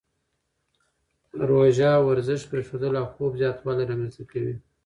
[1.49, 4.55] روزه ورزش پرېښودل او خوب زیاتوالی رامنځته کوي.